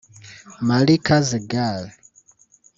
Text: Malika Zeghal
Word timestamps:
Malika 0.67 1.15
Zeghal 1.29 1.83